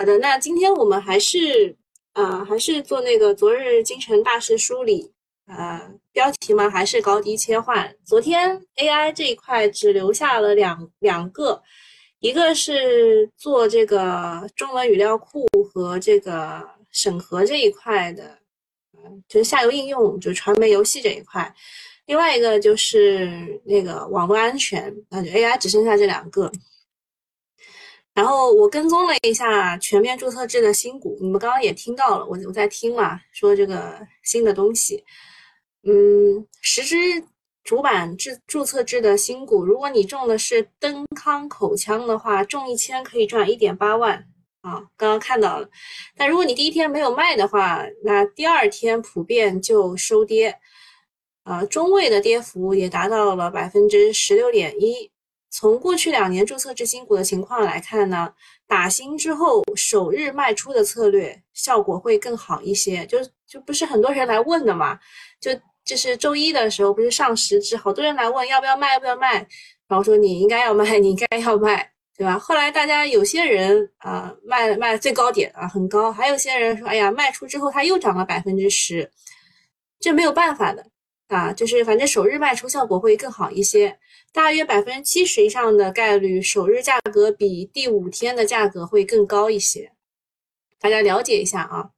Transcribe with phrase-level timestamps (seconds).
[0.00, 1.76] 好的，那今天我们还是
[2.14, 5.12] 啊，还是做那个昨日京城大势梳理，
[5.46, 7.94] 呃，标题嘛还是高低切换。
[8.02, 11.62] 昨天 AI 这一块只留下了两两个，
[12.20, 18.38] 一个是做这个中文语料库和这个审核这一块的，
[18.94, 21.54] 嗯，就是下游应用，就传媒游戏这一块。
[22.06, 26.50] 另外一个就是那个网络安全，那就 AI 只剩下这两个。
[28.12, 35.04] 然后我跟踪了一下全面注册制的新股，你们刚刚也听到了，我我在听嘛，说这个新的东西，
[35.84, 36.96] 嗯，十只
[37.62, 44.26] 主板制注册制的新股，如果你中的是登康口腔的话，中一千可以赚一点八万
[44.62, 45.70] 啊，刚刚看到了。
[46.16, 50.58] 但如果你第一天没有卖的话，那第二天普遍就收跌，
[51.44, 55.10] 啊，中位的跌幅也达到了百分之十六点一。
[55.50, 58.32] 从过去两年注册制新股的情况来看呢，
[58.68, 63.04] 打新之后首日卖出的策略效果会更好一些。
[63.06, 64.98] 就就不是很多人来问的嘛，
[65.40, 65.50] 就
[65.84, 69.44] 就是周一的时候不是上十只，好多人来问要不要卖要不要卖，
[69.88, 72.38] 然后说你应该要卖， 你应该要卖，对吧？
[72.38, 79.10] 后来大家有些人啊卖卖最高点啊很高，还有些人说哎呀卖出之后它又涨了百分之十，
[79.98, 80.86] 这没有办法的
[81.26, 83.98] 啊，就是反正首日卖出效果会更好一些。
[84.32, 89.92] 大约百分之七十以上的概率，首日价格比第五天的价格会更高一些，
[90.78, 91.90] 大家了解一下啊。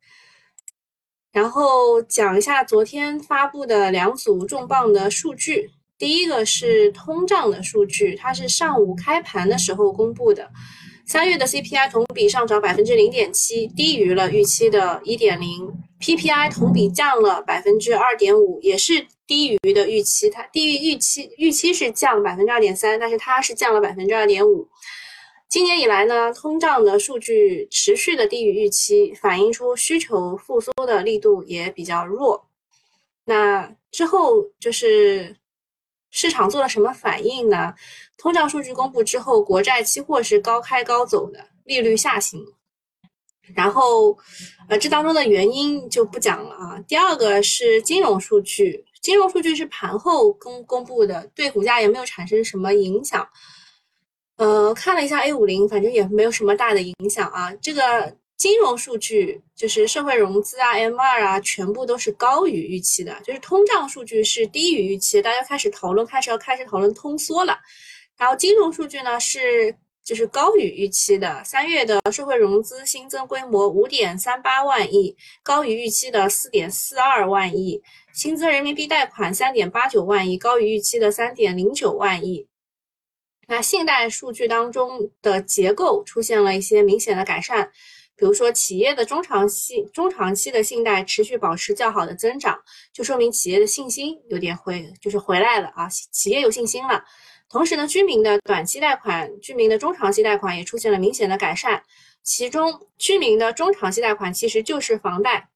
[1.31, 10.51] 然后讲一下昨天发布的两组重磅的数据，第一个是通胀的数据，它是上午开盘的时候公布的，
[11.13, 19.07] 三月的 CPI 同比上涨百分之零点七，低于了预期的一点零，PPI 同比降了百分之二点五，也是。
[19.27, 24.67] 低于的预期，它低于预期，预期是降百分之二点三，但是它是降了百分之二点五。
[25.51, 32.47] 今年以来呢，通胀的数据持续的低于预期，反映出需求复苏的力度也比较弱。
[33.27, 35.37] 那之后就是
[36.13, 37.75] 市场做了什么反应呢？
[38.17, 42.41] 通胀数据公布之后，国债期货是高开高走的，利率下行。
[43.57, 44.17] 然后，
[44.69, 46.79] 呃，这当中的原因就不讲了啊。
[46.87, 48.85] 第二个是金融数据。
[49.01, 53.29] 金融数据是盘后公公布的，对股价也没有产生什么影响。
[54.37, 57.53] 呃，看了一下 A 五零，反正也没有什么大的影响啊。
[57.55, 67.57] 这个金融数据就是社会融资啊、M 二啊，全部都是高于预期的，就是通胀数据是低于预期，大家开始讨论，开始要开始讨论通缩了。
[68.19, 69.73] 然后金融数据呢是
[70.03, 77.81] 就是高于预期的，三月的社会融资新增规模五点三八万亿，高于预期的四点四二万亿。
[78.13, 82.49] 新增人民币贷款三点八九万亿，高于预期的三点零九万亿。
[83.47, 87.71] 那信贷数据当中的结构出现了一些明显的改善，
[88.17, 92.59] 比如说企业的中长期、中长期的信贷持续保持较好的增长，
[92.93, 97.05] 就说明企业的信心有点回，就是回来了啊，企业有信心了。
[97.49, 101.83] 同时呢，居民的短期贷款、居民的中长期贷款也出现了明显的改善，
[102.23, 105.49] 其中居民的中长期贷款其实就是房贷，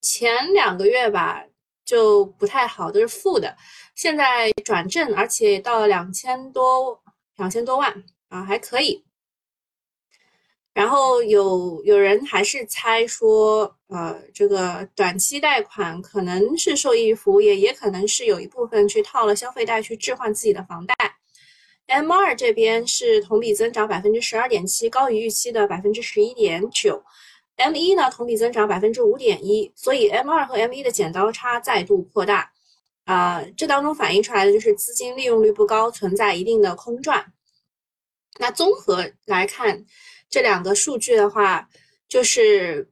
[0.00, 1.44] 前两个月吧。
[1.84, 3.56] 就不太好，都是负的。
[3.94, 7.02] 现在转正，而且到了两千多，
[7.38, 9.02] 两千多万啊，还可以。
[10.78, 20.94] 然后有有人还是猜说，呃，这个短期贷款可能是受益于服务业，也可能是有一部分去套了消费贷去置换自己的房贷。
[21.88, 27.02] M 二这边是同比增长百分之十二点七，高于预期的百分之十一点九。
[27.56, 32.52] M 一呢，同比增长百分之五点一，所以 M 二和 M 一的剪刀差再度扩大，
[33.04, 37.32] 啊，这当中反映出来的就是资金利用率不高，存在一定的空转。
[38.38, 39.84] 那综合来看
[40.30, 41.68] 这两个数据的话，
[42.08, 42.90] 就是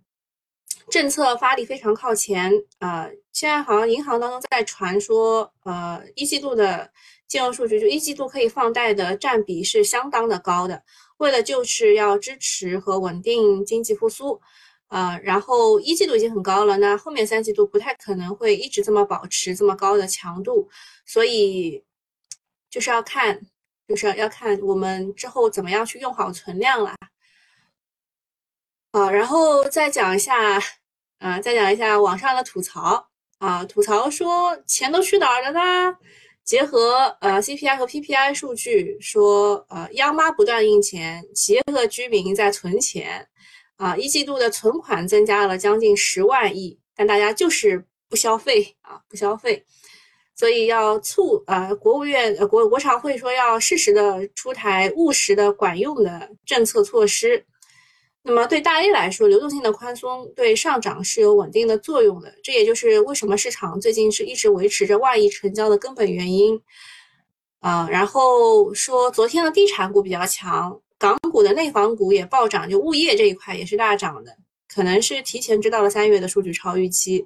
[0.91, 6.91] 政策发力非常靠前，啊，现在好像银行当中在传说，呃，一季度的
[7.27, 10.83] 金融数据，就一季度可以放贷的占比是相当的高的。
[11.19, 14.41] 为了就是要支持和稳定经济复苏，
[14.89, 20.69] 呃，然后一季度已经很高了，那后面三季度不太可能会一直这么保持这么高的强度，
[21.05, 21.83] 所以
[22.71, 23.41] 就是要看，
[23.89, 26.95] 就是要看我们之后怎么样去用好存量了。
[28.97, 30.59] 啊，然后再讲一下，
[31.19, 33.07] 啊，再讲一下网上的吐槽
[33.37, 35.95] 啊，吐槽说钱都去哪儿了呢？
[36.43, 43.29] 结合呃 CPI 和 PPI 数据说，呃央妈不断印钱，企业和居民在存钱，
[43.77, 49.63] 啊一季度的存款增加了将近十万亿，但大家就是不消费啊不消费，
[50.35, 57.45] 所以要促呃国务院呃国国常会说要适时的出台务实的管用的政策措施。
[58.27, 66.61] 那么对大 A 来说，流动性的宽松对上涨是有稳定的作用的，这也就是为什么市场最近是一直维持着万亿成交的根本原因。
[67.61, 74.37] 啊，然后说昨天的地产股比较强，港股的内房股也暴涨，就物业这一块也是大涨的，
[74.69, 77.25] 可能是提前知道了三月的数据超预期。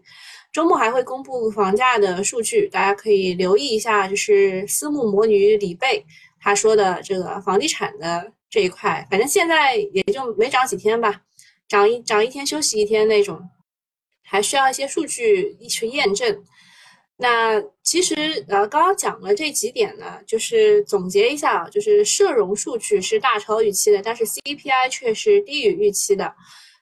[0.52, 6.04] 周末还会公布房价的数据，大家可以留意一下，就是私募魔女李贝
[6.38, 11.22] 她说的这个房地产的这一块，反正现在也就没涨几天吧，
[11.68, 13.40] 涨一涨一天休息一天那种，
[14.22, 16.44] 还需要一些数据去验证。
[17.16, 18.14] 那其实
[18.48, 26.34] 呃，刚刚讲了这几点呢，就是总结一下啊，就是社融数据是大超预期的，但是 CPI 却是低于预期的。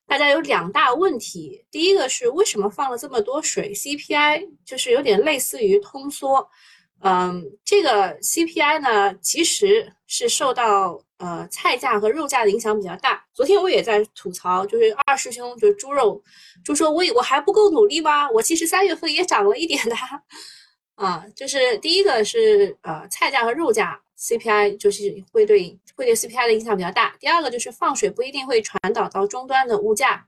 [0.07, 6.49] 大家有两大问题，第一个是为什么放了这么多水？CPI 就是有点类似于通缩，
[7.01, 13.25] 嗯，这个 CPI 呢，其实是受到呃菜价和肉价的影响比较大。
[13.33, 16.21] 昨天我也在吐槽，就是二师兄就是猪肉。
[16.65, 18.29] 就说我也我还不够努力吗？
[18.31, 19.95] 我其实三月份也涨了一点的，
[20.97, 25.03] 啊，就是第一个是呃菜价和肉价 CPI 就是
[25.33, 27.15] 会对会对 CPI 的影响比较大。
[27.21, 30.27] 第二个就是放水不一定会传导到终端的物价，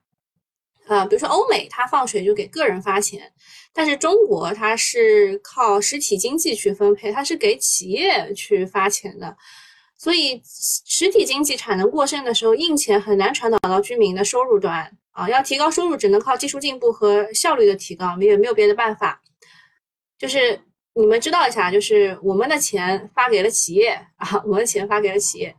[0.90, 3.32] 啊，比如说欧美它放水就给个人发钱，
[3.72, 9.36] 但是中国它是靠实体经济去分配，它是给企业去发钱的，
[9.96, 14.90] 所以实体经济产能过剩的时候，印钱很难传导到居民的收入端。
[15.12, 19.20] 啊，要提高收入，只能靠技术进步和效率的提高，没有没有别的办法。
[20.18, 20.60] 就是
[20.94, 25.54] 你们知道一下，就是我们的钱发给了企业啊，我们的钱发给了企业。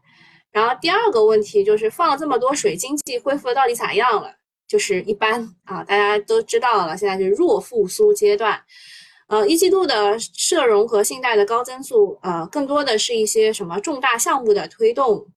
[0.52, 4.34] 然后第二个问题就是放了这么多水，经济恢复的到底咋样了？
[4.72, 8.64] 就是一般啊，大家都知道了，现在是弱复苏阶段。
[9.28, 15.28] 呃，一季度的社融和信贷的高增速，呃，更多的是一些什么重大项目的推动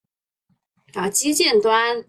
[0.93, 2.05] 啊，基建端。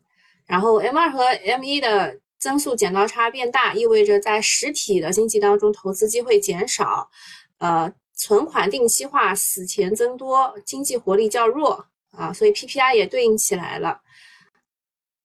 [0.46, 7.10] 然后 M 二和 M 一的增速剪刀差变大，意味着在实体的经济当中投资机会减少，
[7.58, 14.00] 呃，存款定期化、死钱增多，经济活力较弱啊，所以 PPI 也对应起来了。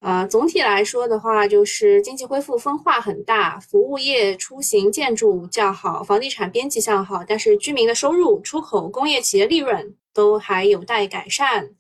[0.01, 11.71] 呃，总体来说的话，就是经济恢复分化很大，服务业、出行、建筑较好，房地产边际向好，但是居民的收入、出口、工业企业利润都还有待改善，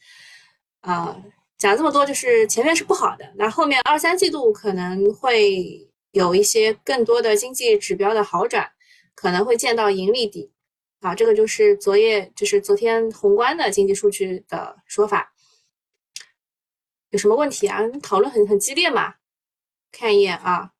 [0.80, 1.16] 啊。
[1.58, 8.66] 讲这么多，就是前面是不好的，那后面二三季度可能会有一些更多的经济指标的好转，
[9.14, 10.50] 可能会见到盈利底，
[11.00, 15.30] 啊，这个就是昨夜就是昨天宏观的经济数据的说法，
[17.10, 17.80] 有什么问题啊？
[18.02, 19.14] 讨论很很激烈嘛，
[19.92, 20.72] 看一眼啊，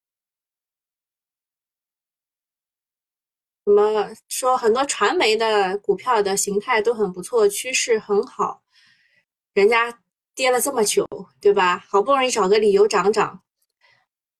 [3.64, 8.62] 怎么说很多传媒的股票的形态都很不错，趋势很好，
[9.54, 10.00] 人家。
[10.32, 11.06] 跌了这么久，
[11.38, 11.84] 对吧？
[11.86, 13.42] 好不容易找个理由涨涨，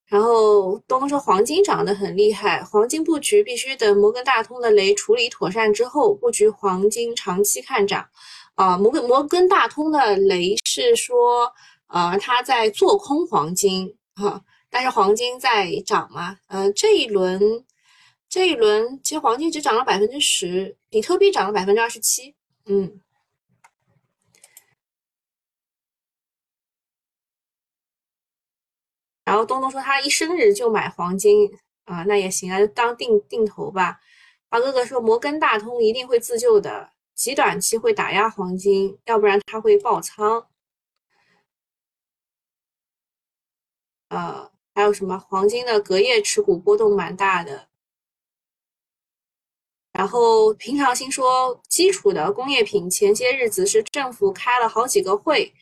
[0.07, 8.09] 然后东东说黄金涨得很厉害，黄金布局必须等摩根大通的雷处理妥善之后，布局黄金长期看涨。
[8.55, 11.53] 啊，摩根摩根大通的雷是说，
[11.93, 16.39] 呃，他在做空黄金哈，但是黄金在涨嘛？
[16.47, 17.65] 呃，这一轮
[18.29, 22.35] 这一轮其实黄金只涨了百分之十，比特币涨了百分之二十七，
[22.67, 23.01] 嗯。
[29.25, 31.51] 然后东东说他一生日就买黄金
[31.85, 34.01] 啊，那也行啊，就当定定投吧。
[34.49, 40.47] 八哥哥说摩根大通一定会自救的，极短期会打压黄金，要不然他会爆仓。
[44.11, 47.69] 呃，还有什么黄金的隔夜持股波动蛮大的。
[49.93, 55.55] 然后平常心说基础的工业品前些日子是政府开了好几个会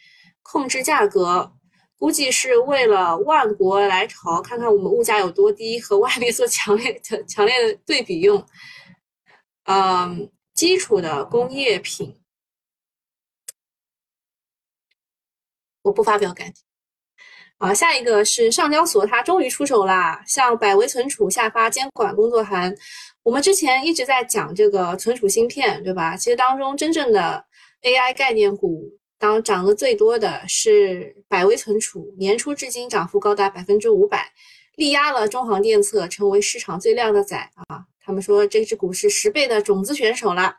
[0.43, 1.53] 控制价格。
[1.97, 8.47] 估计是为了万国来朝，看看我们物价有多低，和外面做强烈的、强烈的对比用。
[9.65, 12.23] 嗯，基础的工业品，
[15.83, 16.68] 我不发表感情。
[17.59, 22.75] 啊，下一个是上交所，它终于出手啦，向百维存储下发监管工作函。
[23.23, 26.17] 我们之前一直在讲这个存储芯片，对吧？
[26.17, 27.45] 其实当中真正的
[27.83, 28.91] AI 概念股。
[29.21, 34.31] 当涨得最多的是百维存储，年初至今涨幅高达百分之五百，
[34.77, 37.37] 力压了中航电测，成为市场最靓的仔
[37.67, 37.83] 啊！
[38.01, 40.55] 他们说这只股是十倍的种子选手了，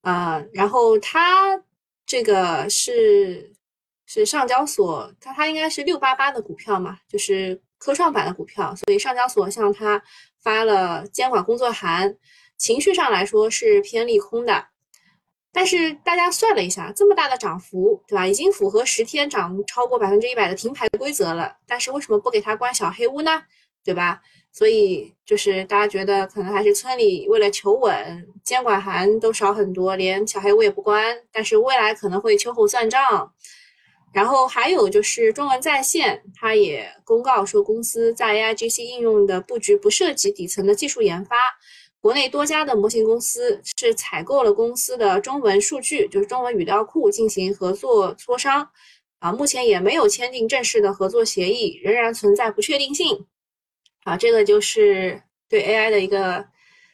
[0.00, 1.62] 啊，然后它
[2.04, 3.52] 这个是
[4.06, 10.02] 是上交所，它它应该是六八八的股票嘛，就是科创板的股票，所以上交所向它
[10.42, 12.16] 发了监管工作函，
[12.56, 14.68] 情绪上来说是偏利空的。
[15.52, 18.26] 但是大家算了一下，这么大的涨幅，对吧？
[18.26, 21.56] 已经符合十天涨超过百分之一百的停牌规则了。
[21.66, 23.42] 但是为什么不给他关小黑屋呢？
[23.82, 24.20] 对吧？
[24.52, 31.16] 所以就是大家觉得可能还是村里为了求稳，监管函都少很多，连小黑屋也不关。
[31.32, 33.32] 但是未来可能会秋后算账。
[34.12, 41.36] 然后还有就是中文在线，它也公告说，公司在 AIGC 应用的布局不涉及底层的技术研发。
[42.00, 48.68] 国内多家的模型公司是采购了公司的中文数据，就是中文语料库进行合作磋商，
[49.18, 53.26] 啊，目前也没有签订正式的合作协议，仍然存在不确定性，
[54.04, 56.46] 啊，这个就是对 AI 的一个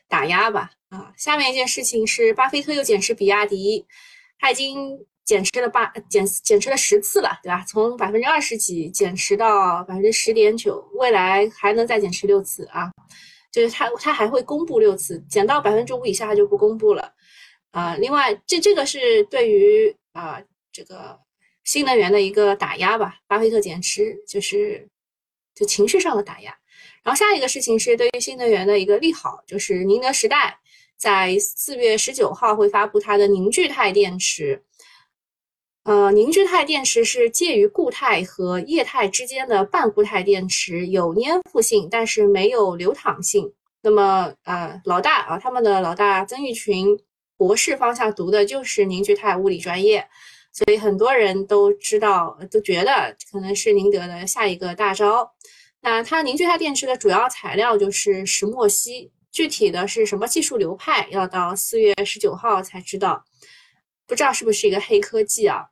[0.09, 3.85] 打压吧，啊，下面一件事情是巴菲特又减持比亚迪，
[4.39, 7.65] 他已经减持了八减减持了十次了，对吧？
[7.69, 12.91] 从百分之二十几减持到百分之十点九，未来还能再减持六次啊。
[13.53, 17.13] 就是它，它还会公布六次，减到百分之五以下它就不公布了，
[17.71, 20.41] 啊，另外这这个是对于啊
[20.73, 21.19] 这个
[21.63, 24.89] 新能源的一个打压吧，巴菲特减持就是
[25.55, 26.57] 就情绪上的打压，
[27.03, 30.59] 然后下一个事情是对于新能源的一个利好，就是宁德时代
[30.97, 34.65] 在四月十九号会发布它的凝聚态电池。
[35.85, 43.53] 呃，凝聚态电池是介于固态和液态之间的半固态电池，有粘附性，但是没有流淌性。
[43.83, 46.97] 那么，呃，老大啊，他们的老大曾毓群
[47.37, 50.07] 博士方向读的就是凝聚态物理专业，
[50.53, 55.33] 所以很多人都知道，都觉得可能是宁德的下一个大招。
[55.81, 63.25] 那它凝聚态电池的主要材料就是石墨烯，具体的是什么技术流派，要到四月十九号才知道，
[64.13, 65.65] 不知道是不是一个黑科技啊？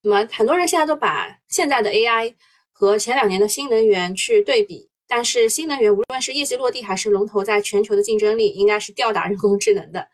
[0.00, 2.34] 那么很多人现在都把现在的 AI
[2.70, 10.08] 和前两年的新能源去对比，但是新能源无论是业绩落地还是龙头在全球的竞争力，应该是吊打人工智能的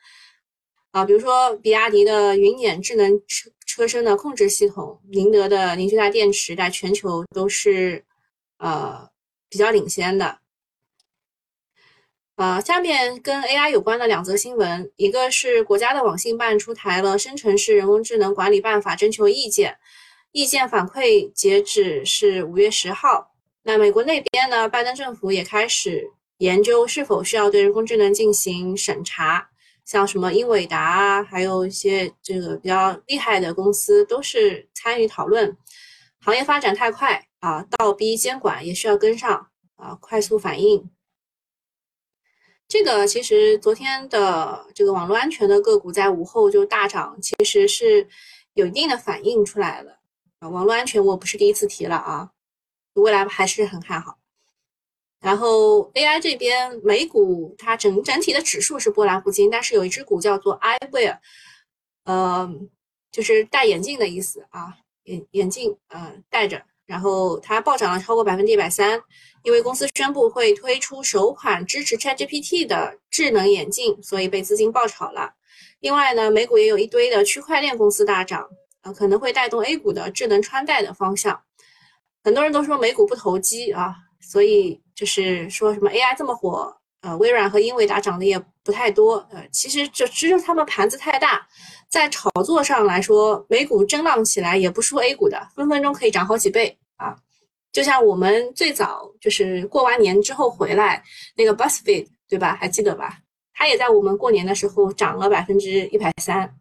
[0.90, 1.04] 啊。
[1.04, 8.04] 比如说比亚迪的云辇智能车车身的控制系统，宁德的凝聚态电池在全球都是
[8.58, 9.08] 呃
[9.48, 10.36] 比较领先的。
[12.38, 19.76] 呃，下面跟 AI 有关的两则新闻，一个是国家的网信办出台了《生成式人工智能管理办法》征求意见，
[20.30, 23.32] 意见反馈截止是五月十号。
[23.64, 29.48] 那美国那边呢，拜登政府也开始研究是否需要对人工智能进行审查，
[29.84, 35.56] 像什么英伟达啊，还有一些这个比较厉害的公司都是参与讨论。
[36.20, 40.88] 行业发展太快啊，倒逼监管也需要跟上啊，快速反应。
[42.68, 48.06] 这个其实昨天的这个网络安全的个股在午后就大涨，其实是
[48.52, 49.98] 有一定的反应出来了
[50.38, 50.48] 啊。
[50.50, 52.30] 网络安全我不是第一次提了啊，
[52.92, 54.18] 未来还是很看好。
[55.18, 61.18] 然后 AI 这边美股它整整体的指数是波澜不惊，但是有一只股叫做 iWear，
[62.04, 62.54] 呃，
[63.10, 66.62] 就是戴眼镜的意思啊，眼眼镜呃戴着。
[66.88, 68.98] 然后它暴涨了超过百分之一百三，
[69.42, 75.34] 因为公司宣布会推出首款支持 ChatGPT 的智能眼镜，所以被资金爆炒了。
[75.80, 78.48] 另外呢，美股也有一堆的区块链公司大涨，
[78.82, 81.38] 呃，可能会带动 A 股的智能穿戴的方向。
[82.24, 91.48] 很多人都说美股不投机啊，所以就是说什么 AI 这么火，呃，微软和英伟达涨的也不太多，呃，其实就只有他们盘子太大。
[91.88, 97.16] 在炒作上来说，美股震荡起来也不输 A 股的，分分钟可以涨好几倍啊！
[97.72, 101.02] 就像我们最早就是过完年之后回来
[101.34, 102.54] 那个 Busfeed，对吧？
[102.60, 103.20] 还记得吧？
[103.54, 106.54] 它也在我们过年的时候涨了百分之一百三。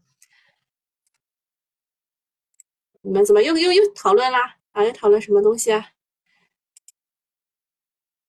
[3.02, 4.56] 你们怎么又又又讨论啦？
[4.72, 5.90] 啊，又讨论什么东西啊？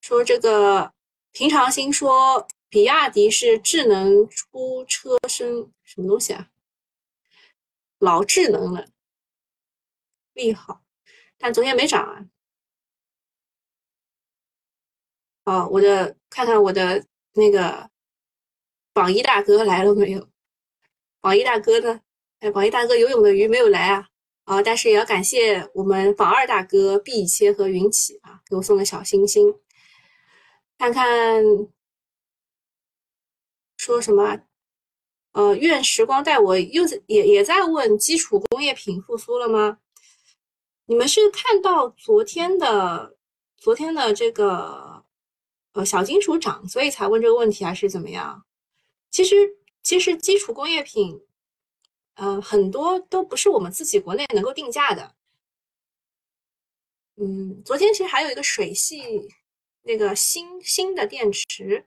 [0.00, 0.92] 说这个
[1.30, 6.50] 平常心说比亚迪是智能出车身，什么东西啊？
[7.98, 8.86] 老智能了，
[10.34, 10.82] 利好，
[11.38, 12.26] 但昨天没涨啊。
[15.44, 17.90] 哦，我的看看我的那个
[18.92, 20.28] 榜一大哥来了没有？
[21.20, 22.02] 榜一大哥呢？
[22.40, 24.08] 哎，榜一大哥游泳的鱼没有来啊。
[24.44, 29.54] 啊，但是也要感谢我们榜二大哥毕切和云起啊，给我送的小心心。
[30.78, 31.42] 看看
[33.88, 34.38] 说什么？
[35.32, 39.78] 呃，愿时光带我，又也也在问基础工业品复苏了吗？
[40.84, 43.16] 你们是看到昨天的
[43.56, 45.02] 昨天的这个
[45.72, 48.44] 呃小金属涨，所以才问这个问题，还是怎么样？
[49.10, 51.22] 其实其实基础工业品，
[52.16, 55.14] 呃，很多都不是我们自己国内能够定价的。
[57.16, 59.02] 嗯，昨天其实还有一个水系
[59.80, 61.86] 那个新新的电池。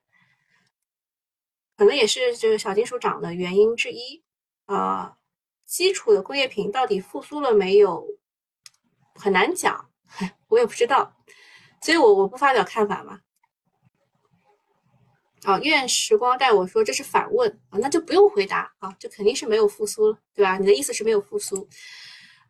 [1.81, 4.23] 可能也是这个小金属涨的原因之一
[4.67, 5.17] 啊，
[5.65, 8.05] 基础的工业品到底复苏了没有，
[9.15, 9.89] 很难讲，
[10.47, 11.15] 我也不知道，
[11.81, 13.21] 所以我我不发表看法嘛。
[15.41, 20.59] 啊，愿时光带我说这是反问啊，那就不用回答啊，就肯定是没有复苏了，对吧？
[20.59, 21.67] 你的意思是没有复苏。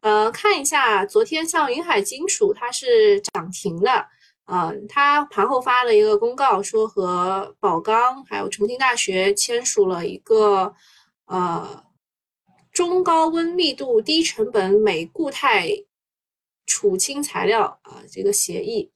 [0.01, 4.09] 呃，看一下昨天像云海金属它是涨停的，
[4.45, 10.73] 呃，他盘后发了一个公告说和宝钢还有重庆大学签署了一个
[11.25, 11.83] 呃
[12.71, 15.69] 中高温密度低成本镁固态
[16.65, 18.91] 储氢材料啊这个协议，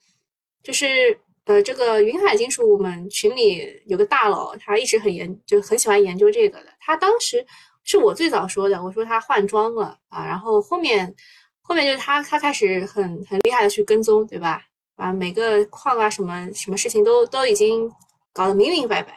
[0.63, 1.19] 就是。
[1.47, 6.73] 呃，这个云海金属，我们群里有个大佬，他一直很研，就很喜欢研究这个的。
[6.79, 7.45] 他当时
[7.83, 11.15] 是我最早说的，我说他换装了啊，然后后面
[11.61, 14.59] 后面就是他他开始很很厉害的去跟踪，对吧？
[14.95, 17.91] 把每个矿啊什么什么事情都都已经
[18.33, 19.13] 搞得明明白白。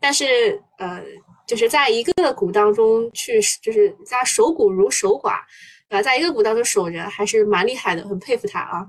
[0.00, 1.02] 但是呃，
[1.46, 5.40] 就是在一个股当中去，就是在守股如守寡
[5.88, 8.86] 啊，在一个股当中守着，还是蛮厉害的，很佩服他啊。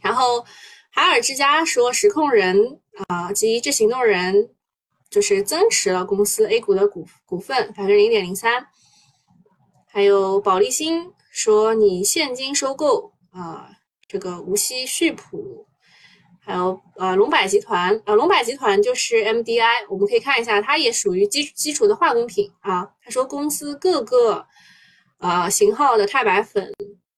[0.00, 0.44] 然后。
[0.96, 4.50] 海尔之家说，实控人啊及一致行动人
[5.10, 8.64] 就是增持了公司 A 股的股股份百分之零点零三。
[9.88, 13.68] 还有保利新说，你现金收购啊
[14.14, 15.66] 这个无锡旭普，
[16.38, 22.88] 还有呃龙柏集团啊龙柏集团就是 MDI，我们可以看一下，它也属于基基础的化工品啊。
[23.02, 24.46] 他说公司各个
[25.18, 26.72] 呃型号的钛白粉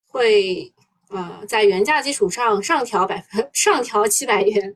[0.09, 0.73] 会。
[1.09, 4.75] 呃，在原价基础上上调百分上调七百元，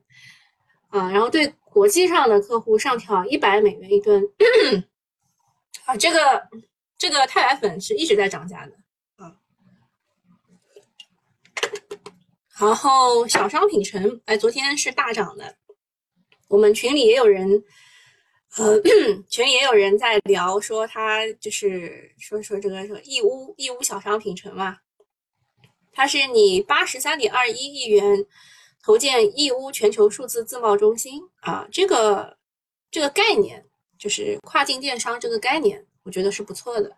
[0.90, 4.22] 啊，然后对国际上的客户上调一百美元一吨，
[5.86, 6.48] 啊，这个
[6.96, 8.72] 这个钛白粉是一直在涨价的
[12.60, 15.56] 然后小商品城，哎，昨天是大涨的，
[16.46, 17.64] 我们群里也有人，
[18.58, 18.78] 呃，
[19.30, 24.76] 群里也有人在聊说他就是说说这个这个义乌义乌小商品城嘛。
[25.92, 28.24] 它是你八十三点二一亿元
[28.82, 32.36] 投建义乌全球数字自贸中心啊，这个
[32.90, 33.66] 这个概念
[33.99, 36.96] 就是跨境电商这个概念，我觉得是不错的。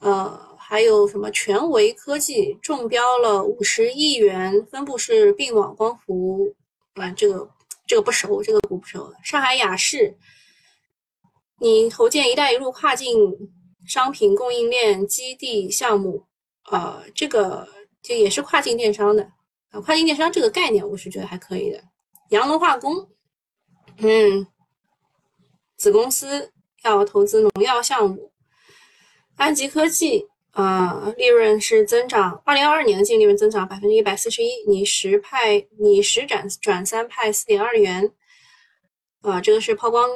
[0.00, 6.50] 呃，还有什么全维科技中标了五十亿元分布式并网光伏，
[6.94, 7.46] 啊，这个
[7.86, 9.12] 这个不熟，这个股不熟。
[9.22, 10.16] 上海雅士，
[11.58, 13.14] 你投建“一带一路”跨境
[13.86, 16.26] 商品供应链基地项目。
[16.70, 17.68] 呃，这个
[18.00, 19.30] 这也是跨境电商的
[19.72, 21.84] 啊，跨境电商这个概念我是觉得还可以的。
[22.30, 23.10] 阳能化工，
[23.98, 24.46] 嗯，
[25.76, 26.50] 子公司
[26.82, 28.32] 要投资农药项目。
[29.36, 38.10] 安吉科技啊，利润是增长，二零二二年的净利润增长百分之一百四十一，拟十派拟十转转三派四点二元。
[39.20, 40.08] 啊，这个是抛光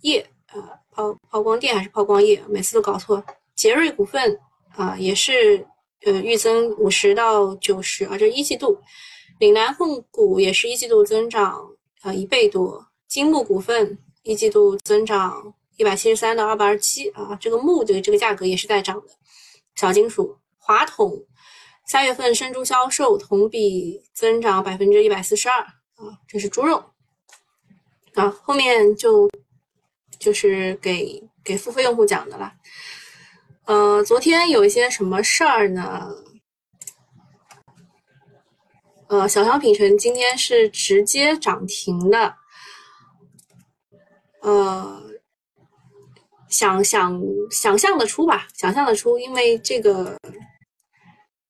[0.00, 2.42] 液啊，抛抛光电还是抛光液？
[2.48, 3.22] 每次都搞错。
[3.54, 4.38] 杰瑞股份
[4.76, 5.66] 啊，也是。
[6.06, 8.78] 呃，预增五十到九十啊，这一季度，
[9.40, 11.60] 岭南控股也是一季度增长
[12.02, 19.06] 啊一倍多，金木股份一季度增长一百七十三到二百二十七啊，这个木的这个价格也是在涨的。
[19.78, 21.24] 小金属，华统
[21.86, 26.84] 三月份生猪销售同比增长百分之一百四十二啊，这是猪肉
[28.14, 29.30] 啊，后面就
[30.18, 32.52] 就是给给付费用户讲的了。
[33.66, 36.08] 呃，昨天有一些什么事儿呢？
[39.06, 42.34] 呃，小商品城今天是直接涨停的。
[44.40, 45.02] 呃，
[46.48, 50.16] 想想想象的出吧，想象的出，因为这个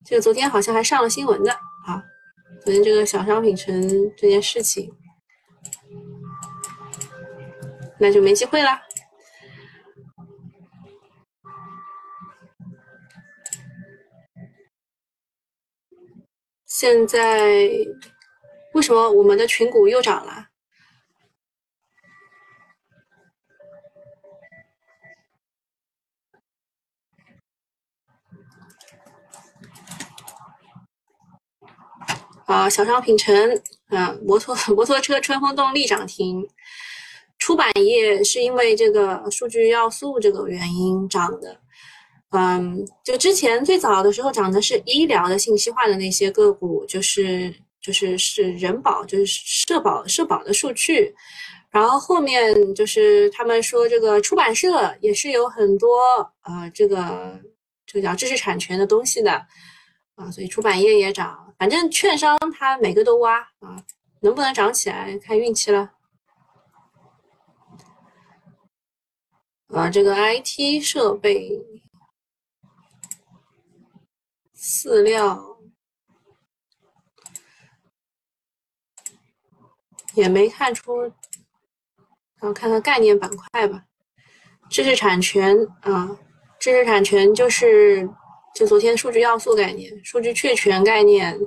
[0.04, 2.02] 这个昨天好像还上了新闻的啊。
[2.64, 3.80] 昨天这个小商品城
[4.16, 4.92] 这件事情，
[7.98, 8.80] 那就没机会了。
[16.66, 17.70] 现在
[18.74, 20.47] 为什么我们的群股又涨了？
[32.48, 36.42] 啊，小商品城啊，摩托 摩托车春风动力涨停，
[37.38, 41.60] 出版业是因为这个数据要素这个原因涨的。
[42.30, 51.14] 嗯，就之前最早的时候涨的是医疗的信息化的那些个股，就是就是是人保，就是社保社保的数据，
[51.70, 55.98] 然后后面就是他们说这个出版社也是有很多
[56.44, 57.38] 呃这个
[57.84, 59.32] 这个叫知识产权的东西的。
[60.14, 63.84] 啊，所以出版业也涨，反正券商它每个都挖啊，
[64.20, 65.94] 能不能涨起来看运气了。
[69.66, 71.60] 啊，这个 IT 设备、
[74.56, 75.58] 饲料
[80.14, 81.12] 也没看出，然
[82.42, 83.84] 后看看概念板块吧。
[84.70, 86.18] 知识产权啊，
[86.58, 88.08] 知识产权就是
[88.58, 91.38] 就昨天数据要素概念、数据确权概念，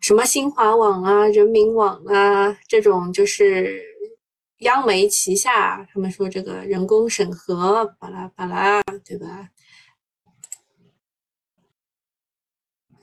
[0.00, 3.92] 什么新华网啊、人民网啊这种就是。
[4.62, 9.48] 央媒旗下，他们说这个人工审核，巴拉巴拉，对吧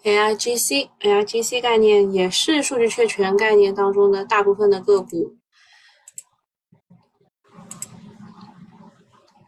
[0.04, 5.36] ？AIGC，AIGC 概念也是数据确权概念当中的大部分的个股。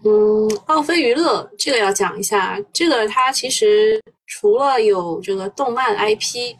[0.03, 6.55] 嗯，奥飞娱乐这个要讲一下，这个它其实除了有这个动漫 IP，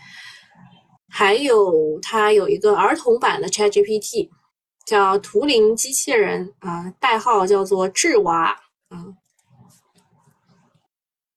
[1.10, 4.30] 还有它有一个儿童版的 ChatGPT。
[4.84, 8.49] 叫图灵机器人啊，代号叫做智娃
[8.89, 9.15] 啊。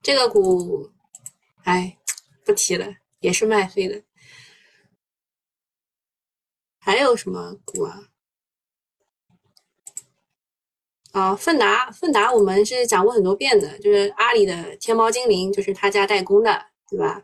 [0.02, 0.90] 这个股，
[1.62, 1.98] 哎，
[2.44, 4.02] 不提了，也是卖飞的。
[6.80, 8.08] 还有什么股啊？
[11.14, 17.22] 啊，奋达，奋达，我们是讲过很多遍的，就是阿里的天猫精灵，就是他家代工的，对吧？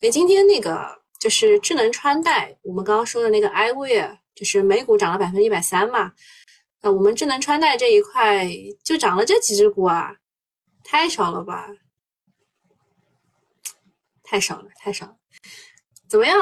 [0.00, 1.04] 哎，今天那个。
[1.20, 6.12] 就是智能穿戴，我们刚刚说的那个 iwear，就是美股涨了百分之一百三嘛。
[6.82, 8.46] 那我们智能穿戴这一块
[8.84, 10.14] 就涨了这几只股啊，
[10.82, 11.66] 太少了吧？
[14.22, 15.16] 太少了，太少了。
[16.10, 16.38] 怎么样？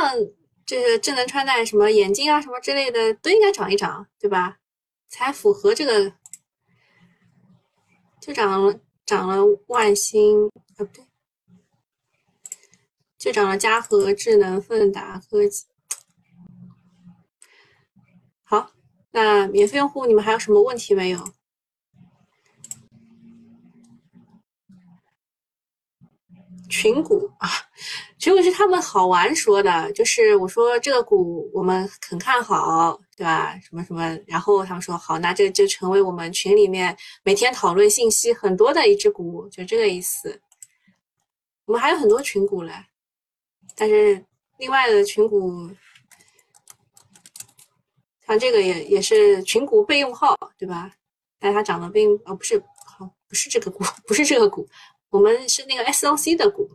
[0.64, 4.59] 这个智能穿戴什么眼镜啊，什么之类的都应该涨一涨，对吧？
[5.09, 6.14] 才符合这个。
[8.20, 11.05] 就涨了，涨了万兴啊，不对。
[13.18, 15.66] 就涨了嘉禾智能、奋达科技。
[18.44, 18.72] 好，
[19.11, 21.33] 那免费用户，你们还有什么问题没有？
[26.68, 27.48] 群股啊，
[28.23, 33.59] 群股是他们好玩说的，就是我说这个股我们很看好，对吧？
[33.59, 40.41] 什么什么，然后他们说好，那这就成为我们群里面每天讨论信息很多的一只股，就这个意思。
[41.65, 42.73] 我们还有很多群股嘞。
[43.75, 44.25] 但是
[44.57, 45.69] 另外的群股，
[48.25, 50.93] 像这个也也是群股备用号，对吧？
[51.41, 52.57] 但它涨得并哦不是
[52.87, 54.65] 好不是这个股不是这个股，
[55.11, 56.71] 我们是那个 SOC 的股。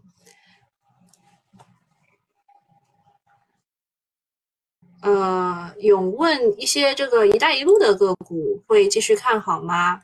[5.08, 10.02] 呃，永问一些这个“一带一路”的个股会继续看好吗？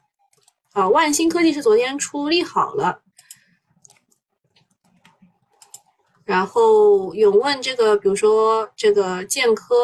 [0.72, 3.02] 啊，万兴科技是昨天出利好了。
[6.24, 9.76] 然后永问这个，比如说这个建科、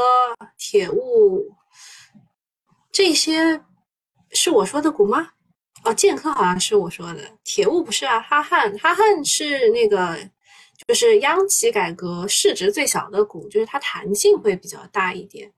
[0.57, 1.53] 铁物
[2.89, 3.61] 这些
[4.31, 5.31] 是我说的股吗？
[5.83, 8.21] 哦，建科好像是我说的，铁物不是啊。
[8.21, 10.17] 哈汉，哈汉是那个
[10.87, 15.51] 就是央企改革市值最小的股，就是它弹性会比较大一点。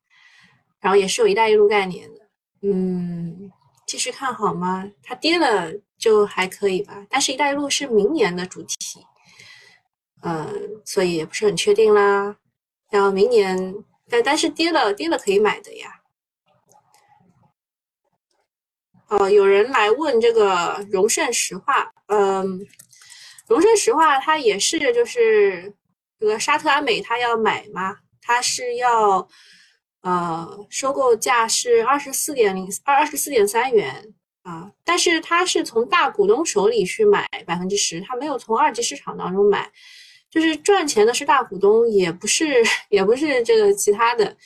[0.80, 2.28] 然后也是有一带一路概念的，
[2.64, 3.52] 嗯，
[3.86, 4.92] 继续看好吗？
[5.04, 9.06] 它跌了就还可以吧，但是一带一路是明年的主题。
[10.24, 12.36] 嗯，所以也不是很确定啦。
[12.90, 13.76] 然后明年，
[14.10, 16.02] 但但是跌了跌了可以买的呀。
[19.08, 22.60] 哦，有人来问这个荣盛石化，嗯，
[23.52, 25.74] 荣盛石化它也是就是
[26.18, 27.98] 这个沙特阿美它要买嘛？
[28.22, 29.28] 它是要
[30.04, 39.70] 呃收购价是二十四点零二二十四点三元啊，但是它是从大股东手里去买百分之十，它没有从二级市场当中买。
[40.30, 44.38] 就是赚钱的是大股东，也不是也不是这个其他的，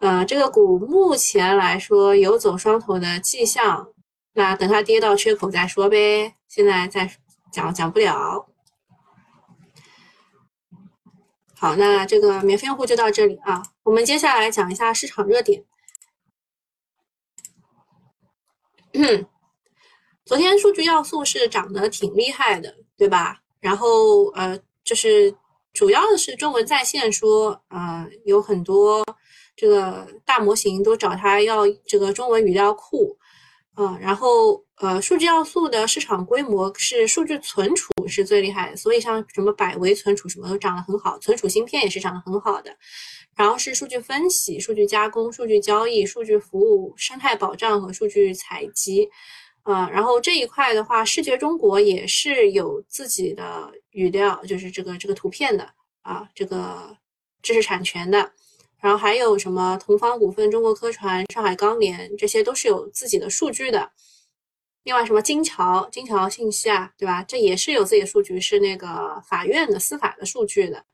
[0.00, 3.86] 呃，这个股目前来说有走双头的迹象，
[4.34, 7.08] 那等它跌到缺口再说呗，现在再
[7.52, 8.48] 讲讲不了。
[11.54, 15.64] 好，那这个免费用户就到这里啊，我们接下来讲一下市场热点。
[20.24, 23.42] 昨天数据要素是涨得挺厉害的，对吧？
[23.60, 24.58] 然后呃。
[24.84, 25.32] 就是
[25.72, 29.06] 主要的是中文在线说，啊，有很多
[29.54, 33.16] 这个大模型都找他要这个中文语料库，
[33.74, 42.76] 啊，然后呃，数据要素的市场规模是数据存储是最厉害的，所以像什么百维存储什么都涨得很好，存储芯片也是涨得很好的，
[43.36, 49.08] 然后是数据分析、数据加工、数据交易、数据服务、生态保障和数据采集。
[49.62, 56.96] 啊，然后这一块的话，视觉中国也是有自己的语料，就是这个这个图片的啊，这个
[57.40, 58.32] 知识产权的。
[58.80, 63.88] 然后还有什么同方股份、中国科传、上海钢联，这些都是有自己的数据的。
[64.84, 67.22] 另外什么金桥、金桥信息啊，对吧？
[67.22, 70.84] 这也是有自己的数据，是那个法院的司法的数据的。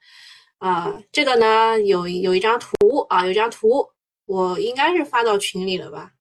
[0.58, 3.88] 啊，这个呢有有一张图啊，有张图，
[4.26, 6.12] 我应该是发到群里了吧？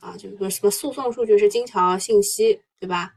[0.00, 3.12] 啊，就是说什么诉讼数据是金桥信息，对吧？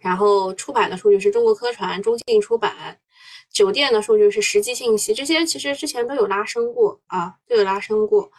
[0.00, 3.00] 然后出版的数据是中国科传、中信出版，
[3.50, 8.30] 酒店的数据是实际信息，这些其实之前都有拉升过啊，都有拉升过，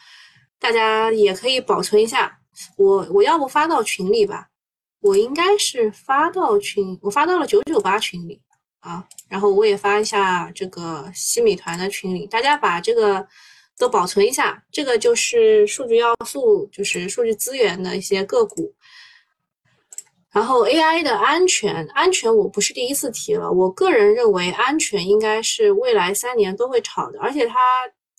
[0.59, 2.39] 大家也可以保存一下。
[2.75, 4.47] 我我要不发到群里吧？
[4.99, 8.41] 我应该是发到群，我发到了九九八群里
[8.79, 13.25] 啊，然后我也发一下这个新美团的群里，大家把这个
[13.77, 14.63] 都保存一下。
[14.71, 18.73] 这个就是数据要素，就是数据资源的一些个股。
[20.31, 27.59] 然后 AI 的安全，安全我不是第一次提了，我个人认为安全应该是未来三年都会炒的，而且它。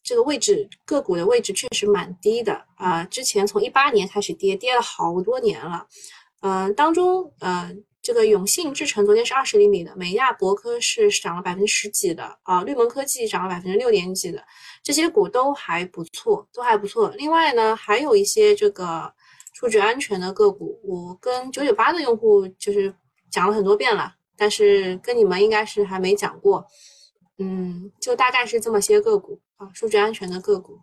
[0.03, 3.05] 这个位置个股的位置确实蛮低的啊！
[3.05, 5.87] 之前从一八年开始跌，跌了好多年了。
[6.41, 14.43] 嗯，当中呃，这个永信制成昨天是二十厘米的，美亚博科是涨了百分之十几的啊，绿盟科技涨了百分之六点几的，
[14.83, 17.11] 这些股都还不错，都还不错。
[17.19, 19.13] 另外呢，还有一些这个
[19.53, 22.95] 数据安全的个股，我跟九九八的用户就是
[23.31, 26.65] 讲了很多遍了，但是跟你们应该是还没讲过。
[27.38, 29.40] 嗯，就大概是这么些个股。
[29.59, 30.79] 啊，数据安全的个股，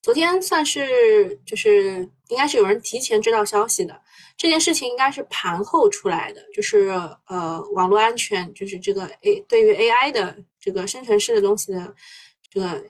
[0.00, 4.00] 昨天算是就是应该是有人提前知道消息的，
[4.36, 6.90] 这件事情应该是盘后出来的，就是
[7.26, 11.92] 呃网络安全，就是这个 A 对于 AI 的这个生成式的东西的
[12.48, 12.84] 这个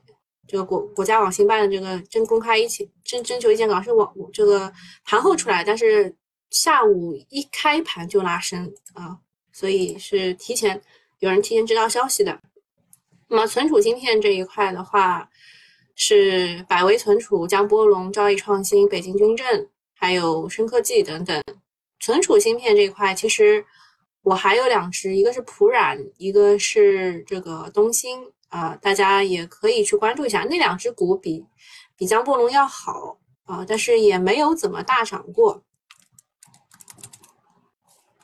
[0.47, 4.71] 这个国国家网信办的这个征公开一起征征求意见稿是网这个
[5.07, 6.15] 盘后出来，但是
[6.51, 9.17] 下午一开盘就拉升啊，
[9.55, 10.79] 所以是提前
[11.21, 12.39] 有人提前知道消息的。
[13.29, 15.31] 那么存储芯片这一块的话，
[15.95, 21.41] 是百威存储、江波龙、兆易创新、北京军政，还有深科技等等。
[22.01, 23.65] 存储芯片这一块，其实
[24.23, 30.45] 我还有两只，一个是普冉，一个是这个东芯啊，大家也可以去关注一下。
[30.45, 31.45] 那两只股比
[31.97, 35.63] 比江波龙要好啊，但是也没有怎么大涨过。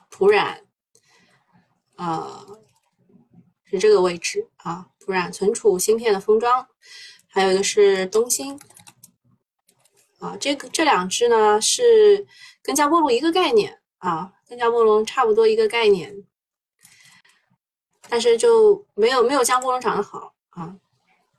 [0.09, 0.59] 普冉，
[1.95, 2.59] 呃，
[3.69, 4.87] 是这个位置啊。
[5.05, 6.67] 不然存储芯片的封装，
[7.29, 8.59] 还有一个是东芯
[10.19, 12.27] 啊，这个这两只呢是
[12.61, 16.13] 跟加波龙一个概念啊，跟加波龙差不多一个概念，
[18.09, 20.75] 但是就没有没有加波龙长得好啊。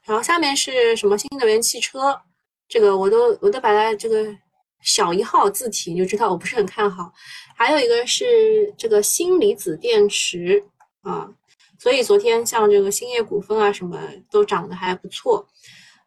[0.04, 2.18] 然后下面是什么新能源汽车，
[2.66, 4.34] 这个我都我都把它这个
[4.80, 7.12] 小一号字体你就知道我不是很看好。
[7.54, 10.64] 还有一个是这个锌离子电池
[11.02, 11.28] 啊。
[11.78, 13.98] 所以昨天像这个兴业股份啊，什么
[14.30, 15.48] 都涨得还不错。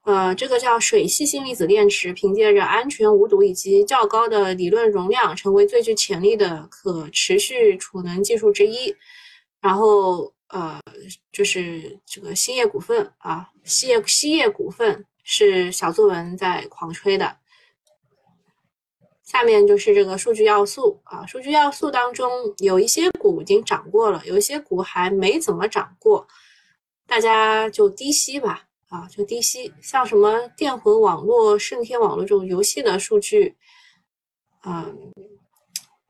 [0.03, 8.95] 呃，这个叫水系锌离子电池，凭借着安全无毒以及较高的理论容量，成为最具潜力的可持续储能技术之一。
[9.61, 10.79] 然后呃，
[11.31, 17.37] 就是这个兴业股份啊，锡业锡业股份是小作文在狂吹的。
[19.31, 26.27] 下面就是这个数据要素啊，数据要素当中有一些股已经涨过了，有一些股还没怎么涨过，
[27.07, 29.73] 大家就低吸吧啊，就低吸。
[29.81, 33.55] 像什么电魂网络、盛天网络这种游戏的数据，
[34.65, 35.13] 嗯，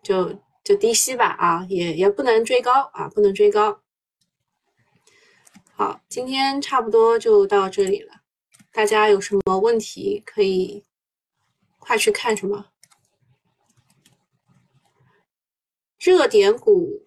[0.02, 3.82] 就就低吸吧啊，也也不能追高啊，不能追高。
[5.76, 8.14] 好，今天差不多就到这里了，
[8.74, 10.84] 大家有什么问题可以
[11.78, 12.66] 快去看什么。
[16.02, 17.04] 热点股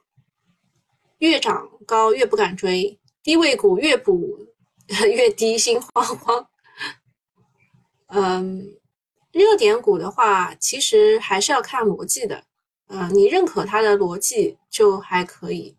[1.19, 4.47] 越涨高越不敢追，低位股越补
[5.13, 6.47] 越低，心慌慌。
[8.07, 8.77] 嗯，
[9.33, 12.45] 热点股的话，其实还是要看逻辑的。
[12.87, 15.77] 嗯，你认可它的逻辑就还可以。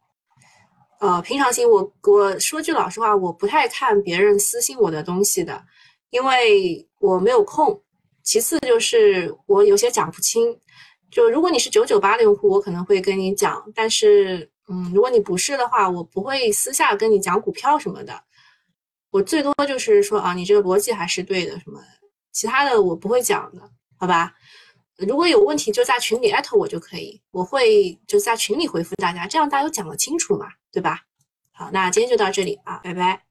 [0.99, 5.63] 呃，平常心，我我说句老实话，我不太看别人私信我的东西的，
[6.10, 7.82] 因为我没有空。
[8.23, 10.60] 其次就是我有些讲不清。
[11.15, 18.21] 就如果你是九九八的用户，我可能会跟你讲，但是，嗯，如果你不是的话，我不会私下跟你讲股票什么的，
[19.12, 21.80] 我最多就是说啊，你这个逻辑还是对的什么，
[22.34, 23.62] 其他的我不会讲的，
[23.97, 24.34] 好吧？
[24.97, 31.04] 如果有问题就在群里艾特我就可以，我会就在群里回复大家，这样大家都讲得清楚嘛，对吧？
[31.54, 33.23] 好，那今天就到这里啊，拜拜。